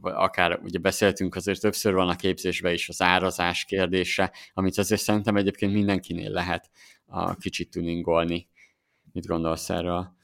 [0.00, 5.36] Akár ugye beszéltünk, azért többször van a képzésben is az árazás kérdése, amit azért szerintem
[5.36, 6.70] egyébként mindenkinél lehet
[7.06, 8.48] a kicsit tuningolni.
[9.12, 10.16] Mit gondolsz erről?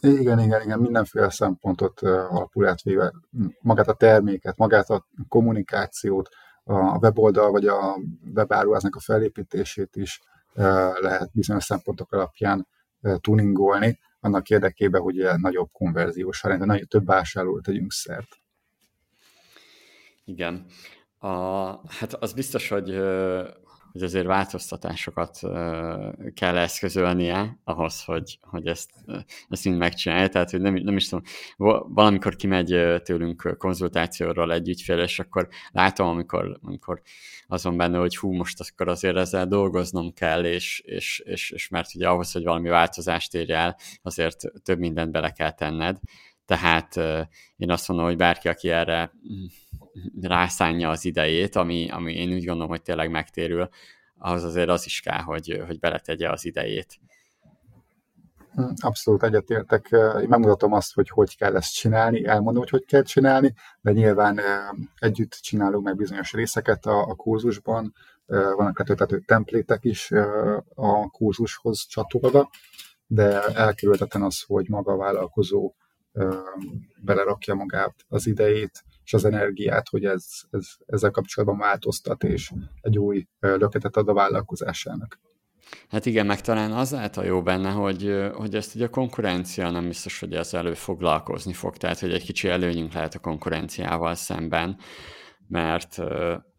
[0.00, 3.12] Igen, igen, igen, mindenféle szempontot alapul átvéve,
[3.60, 6.28] magát a terméket, magát a kommunikációt,
[6.64, 7.96] a weboldal vagy a
[8.34, 10.20] webáruháznak a felépítését is
[11.00, 12.66] lehet bizonyos szempontok alapján
[13.20, 18.28] tuningolni, annak érdekében, hogy nagyobb konverziós arány, nagyobb több vásárlót tegyünk szert.
[20.24, 20.66] Igen.
[21.18, 21.28] A,
[21.92, 22.90] hát az biztos, hogy
[23.94, 25.38] hogy azért változtatásokat
[26.34, 28.90] kell eszközölnie ahhoz, hogy, hogy ezt,
[29.48, 30.28] ezt mind megcsinálja.
[30.28, 31.24] Tehát, hogy nem, nem is tudom,
[31.94, 37.02] valamikor kimegy tőlünk konzultációról egy ügyfél, és akkor látom, amikor, amikor
[37.46, 41.94] azon benne, hogy hú, most akkor azért ezzel dolgoznom kell, és, és, és, és mert
[41.94, 45.98] ugye ahhoz, hogy valami változást érj el, azért több mindent bele kell tenned.
[46.46, 46.96] Tehát
[47.56, 49.12] én azt mondom, hogy bárki, aki erre
[50.20, 53.68] rászánja az idejét, ami, ami én úgy gondolom, hogy tényleg megtérül,
[54.18, 56.98] ahhoz azért az is kell, hogy, hogy beletegye az idejét.
[58.76, 59.88] Abszolút egyetértek.
[60.20, 64.40] Én megmutatom azt, hogy hogy kell ezt csinálni, elmondom, hogy hogy kell csinálni, de nyilván
[64.98, 67.92] együtt csinálunk meg bizonyos részeket a, a kurzusban,
[68.26, 70.10] vannak letöltető templétek is
[70.74, 72.50] a kurzushoz csatolva,
[73.06, 75.74] de elkerülhetetlen az, hogy maga a vállalkozó
[77.02, 82.98] belerakja magát az idejét, és az energiát, hogy ez, ez ezzel kapcsolatban változtat, és egy
[82.98, 85.20] új löketet ad a vállalkozásának.
[85.88, 89.86] Hát igen, meg talán az a jó benne, hogy, hogy ezt ugye a konkurencia nem
[89.86, 94.78] biztos, hogy ezzel foglalkozni fog, tehát hogy egy kicsi előnyünk lehet a konkurenciával szemben,
[95.48, 96.02] mert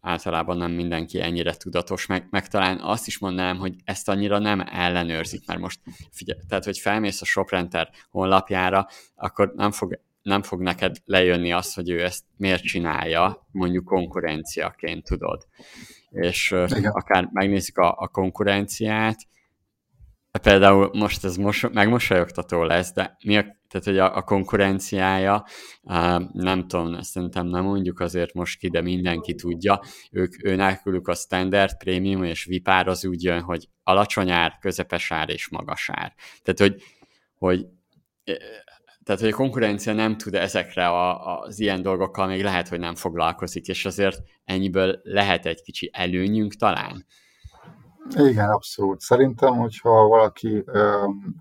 [0.00, 4.64] általában nem mindenki ennyire tudatos, meg, meg talán azt is mondanám, hogy ezt annyira nem
[4.70, 10.60] ellenőrzik, mert most figyelj, tehát hogy felmész a Shoprenter honlapjára, akkor nem fog nem fog
[10.60, 15.46] neked lejönni az, hogy ő ezt miért csinálja, mondjuk konkurenciaként, tudod.
[16.10, 16.90] És Igen.
[16.90, 19.16] akár megnézzük a, a konkurenciát,
[20.38, 25.44] például most ez mos- megmosolyogtató lesz, de mi a, tehát, hogy a, a konkurenciája,
[25.82, 31.08] uh, nem tudom, szerintem nem mondjuk azért most ki, de mindenki tudja, ők, ő nélkülük
[31.08, 35.90] a standard, prémium és vipár az úgy jön, hogy alacsony ár, közepes ár és magas
[35.92, 36.14] ár.
[36.42, 36.82] Tehát, hogy,
[37.38, 37.66] hogy
[39.06, 42.94] tehát, hogy a konkurencia nem tud ezekre a, az ilyen dolgokkal, még lehet, hogy nem
[42.94, 47.06] foglalkozik, és azért ennyiből lehet egy kicsi előnyünk talán.
[48.14, 49.00] Igen, abszolút.
[49.00, 50.64] Szerintem, hogyha valaki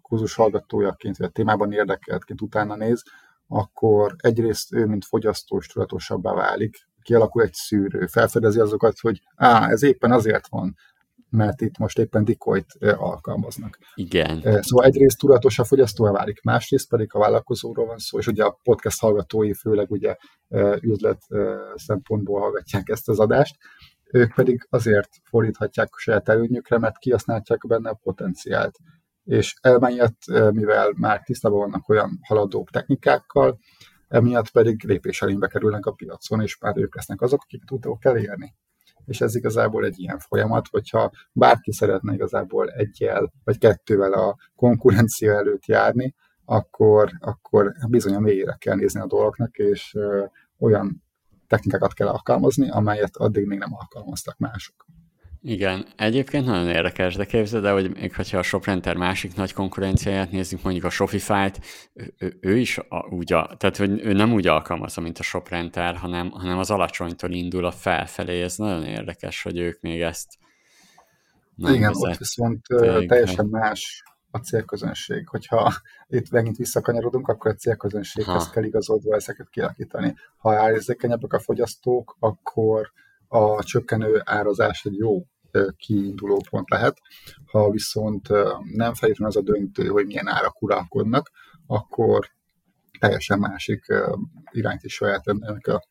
[0.01, 3.03] kurzus hallgatójaként, vagy a témában érdekeltként utána néz,
[3.47, 9.69] akkor egyrészt ő, mint fogyasztó is tudatosabbá válik, kialakul egy szűrő, felfedezi azokat, hogy á,
[9.69, 10.75] ez éppen azért van,
[11.29, 12.65] mert itt most éppen dikoit
[12.97, 13.77] alkalmaznak.
[13.95, 14.41] Igen.
[14.61, 18.59] Szóval egyrészt tudatos a fogyasztóvá válik, másrészt pedig a vállalkozóról van szó, és ugye a
[18.63, 20.15] podcast hallgatói főleg ugye
[20.81, 21.21] üzlet
[21.75, 23.55] szempontból hallgatják ezt az adást,
[24.11, 28.77] ők pedig azért fordíthatják a saját előnyükre, mert kihasználják benne a potenciált.
[29.23, 30.19] És emiatt,
[30.51, 33.59] mivel már tisztában vannak olyan haladók technikákkal,
[34.07, 38.55] emiatt pedig lépéselénybe kerülnek a piacon, és már ők lesznek azok, akiket utól elérni
[39.05, 45.33] és ez igazából egy ilyen folyamat, hogyha bárki szeretne igazából egyel vagy kettővel a konkurencia
[45.33, 46.15] előtt járni,
[46.45, 49.97] akkor, akkor bizony a mélyére kell nézni a dolgoknak, és
[50.59, 51.03] olyan
[51.47, 54.85] technikákat kell alkalmazni, amelyet addig még nem alkalmaztak mások.
[55.47, 60.31] Igen, egyébként nagyon érdekes, de képzeld el, hogy még hogyha a Shoprenter másik nagy konkurenciáját
[60.31, 61.59] nézzük, mondjuk a Shopify-t,
[62.17, 65.95] ő, ő is a, úgy, a, tehát hogy ő nem úgy alkalmazza, mint a Shoprenter,
[65.95, 68.41] hanem, hanem az alacsonytól indul a felfelé.
[68.41, 70.37] Ez nagyon érdekes, hogy ők még ezt
[71.55, 72.65] nem Igen, ott viszont
[73.07, 74.03] teljesen más
[74.35, 75.27] a célközönség.
[75.27, 75.73] Hogyha
[76.07, 78.51] itt megint visszakanyarodunk, akkor a célközönséghez ha.
[78.51, 80.15] kell igazodva ezeket kialakítani.
[80.37, 82.91] Ha árérzékenyebbek a fogyasztók, akkor
[83.27, 85.25] a csökkenő árazás egy jó
[85.77, 86.97] kiinduló pont lehet.
[87.51, 88.27] Ha viszont
[88.73, 91.31] nem feltétlenül az a döntő, hogy milyen árak uralkodnak,
[91.67, 92.29] akkor
[92.99, 93.85] teljesen másik
[94.51, 95.83] irányt is saját ennek a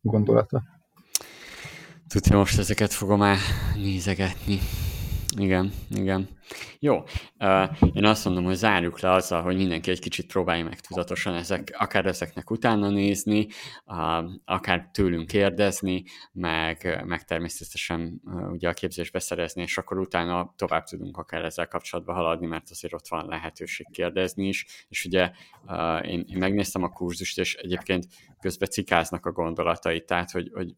[0.00, 0.62] gondolata.
[2.08, 3.38] Tudja, most ezeket fogom már
[3.74, 4.58] nézegetni.
[5.36, 6.28] Igen, igen.
[6.78, 7.02] Jó,
[7.92, 11.74] én azt mondom, hogy zárjuk le azzal, hogy mindenki egy kicsit próbálja meg tudatosan ezek,
[11.78, 13.46] akár ezeknek utána nézni,
[14.44, 21.16] akár tőlünk kérdezni, meg, meg természetesen ugye a képzésbe szerezni, és akkor utána tovább tudunk
[21.16, 25.30] akár ezzel kapcsolatban haladni, mert azért ott van lehetőség kérdezni is, és ugye
[26.02, 28.06] én, én megnéztem a kurzust, és egyébként
[28.40, 30.74] közben cikáznak a gondolatai, tehát hogy, hogy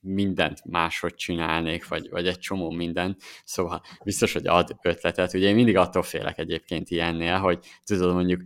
[0.00, 5.34] mindent máshogy csinálnék, vagy, vagy egy csomó mindent, szóval biztos, hogy ad ötletet.
[5.34, 8.40] Ugye én mindig attól félek egyébként ilyennél, hogy tudod mondjuk,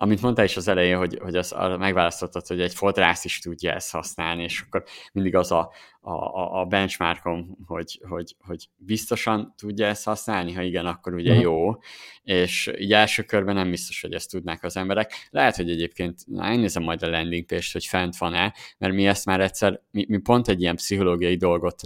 [0.00, 3.92] amit mondtál is az elején, hogy, hogy az, megválasztottad, hogy egy fodrász is tudja ezt
[3.92, 10.04] használni, és akkor mindig az a, a, a benchmarkom, hogy, hogy, hogy biztosan tudja ezt
[10.04, 11.44] használni, ha igen, akkor ugye uh-huh.
[11.44, 11.78] jó,
[12.22, 15.28] és így első körben nem biztos, hogy ezt tudnák az emberek.
[15.30, 19.06] Lehet, hogy egyébként, na, én nézem majd a landing page hogy fent van-e, mert mi
[19.06, 21.80] ezt már egyszer, mi, mi pont egy ilyen pszichológiai dolgot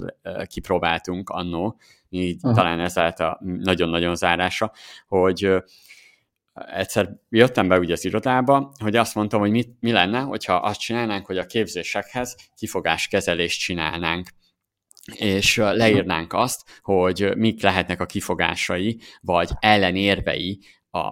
[0.46, 2.54] kipróbáltunk annó, így uh-huh.
[2.54, 4.72] talán ez a nagyon-nagyon zárása,
[5.06, 5.62] hogy
[6.54, 10.80] egyszer jöttem be ugye az irodába, hogy azt mondtam, hogy mit, mi lenne, hogyha azt
[10.80, 14.28] csinálnánk, hogy a képzésekhez kifogáskezelést csinálnánk
[15.14, 20.60] és leírnánk azt, hogy mik lehetnek a kifogásai, vagy ellenérvei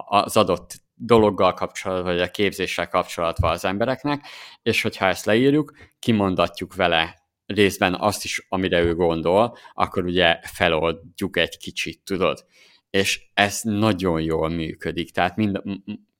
[0.05, 4.25] az adott dologgal kapcsolatban, vagy a képzéssel kapcsolatban az embereknek,
[4.61, 11.37] és hogyha ezt leírjuk, kimondatjuk vele részben azt is, amire ő gondol, akkor ugye feloldjuk
[11.37, 12.45] egy kicsit, tudod.
[12.91, 15.11] És ez nagyon jól működik.
[15.11, 15.61] Tehát, mind,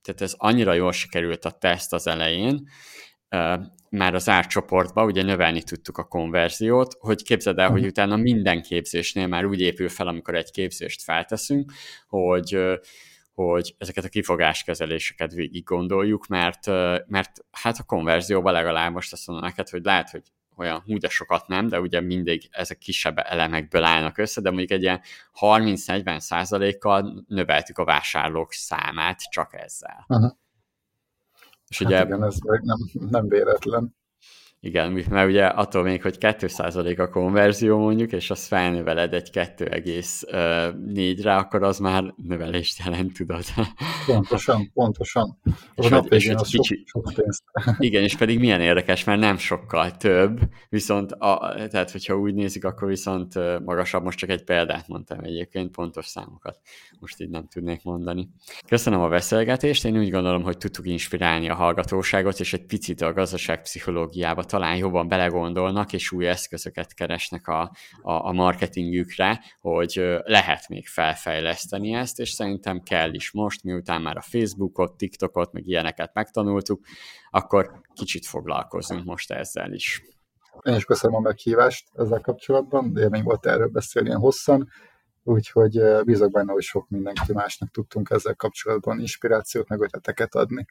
[0.02, 2.68] tehát ez annyira jól sikerült a teszt az elején,
[3.90, 7.88] már az árcsoportban ugye növelni tudtuk a konverziót, hogy képzeld el, hogy mhm.
[7.88, 11.72] utána minden képzésnél már úgy épül fel, amikor egy képzést felteszünk,
[12.08, 12.58] hogy
[13.34, 16.66] hogy ezeket a kifogáskezeléseket végig gondoljuk, mert,
[17.06, 20.22] mert hát a konverzióban legalább most azt mondom neked, hogy lehet, hogy
[20.62, 24.70] olyan hú, de sokat nem, de ugye mindig ezek kisebb elemekből állnak össze, de mondjuk
[24.70, 25.00] egy ilyen
[25.40, 30.04] 30-40 százalékkal növeltük a vásárlók számát csak ezzel.
[30.08, 30.30] Uh-huh.
[31.68, 32.78] És hát ugye, igen, ez nem,
[33.10, 33.94] nem véletlen.
[34.64, 41.34] Igen, mert ugye attól még, hogy 2% a konverzió mondjuk, és azt felnöveled egy 2,4-re,
[41.34, 43.44] akkor az már növelést jelent, tudod.
[44.06, 45.38] Pontosan, pontosan.
[45.74, 46.84] És, hogy, és egy kicsi...
[46.86, 47.24] sok, sok
[47.78, 52.64] Igen, és pedig milyen érdekes, mert nem sokkal több, viszont a, tehát hogyha úgy nézik,
[52.64, 53.34] akkor viszont
[53.64, 56.60] magasabb, most csak egy példát mondtam egyébként, pontos számokat
[57.02, 58.28] most így nem tudnék mondani.
[58.66, 63.12] Köszönöm a beszélgetést, én úgy gondolom, hogy tudtuk inspirálni a hallgatóságot, és egy picit a
[63.12, 67.60] gazdaságpszichológiába talán jobban belegondolnak, és új eszközöket keresnek a,
[68.02, 74.16] a, a marketingükre, hogy lehet még felfejleszteni ezt, és szerintem kell is most, miután már
[74.16, 76.84] a Facebookot, TikTokot, meg ilyeneket megtanultuk,
[77.30, 80.02] akkor kicsit foglalkozunk most ezzel is.
[80.62, 84.68] Én is köszönöm a meghívást ezzel kapcsolatban, még volt erről beszélni ilyen hosszan,
[85.22, 90.66] úgyhogy bízok benne, hogy sok mindenki másnak tudtunk ezzel kapcsolatban inspirációt, meg ötleteket adni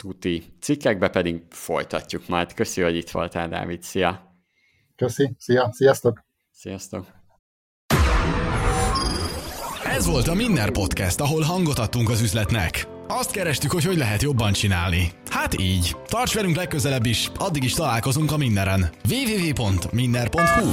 [0.00, 2.54] tuti cikkekbe pedig folytatjuk majd.
[2.54, 3.82] Köszi, hogy itt voltál, Dávid.
[3.82, 4.34] Szia!
[4.96, 6.24] Köszi, szia, sziasztok!
[6.52, 7.06] Sziasztok!
[9.84, 12.88] Ez volt a Minner Podcast, ahol hangot adtunk az üzletnek.
[13.08, 15.10] Azt kerestük, hogy hogy lehet jobban csinálni.
[15.30, 15.96] Hát így.
[16.04, 18.90] Tarts velünk legközelebb is, addig is találkozunk a Minneren.
[19.10, 20.70] www.minner.hu